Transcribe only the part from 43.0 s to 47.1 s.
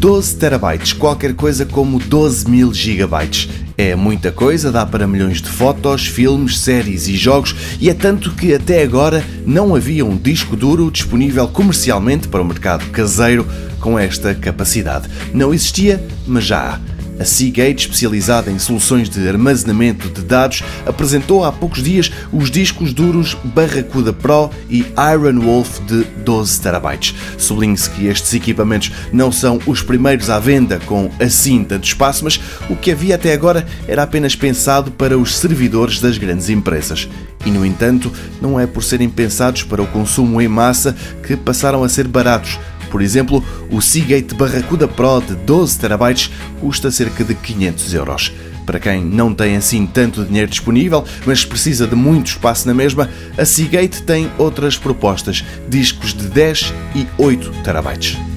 exemplo, o Seagate Barracuda Pro de 12 TB custa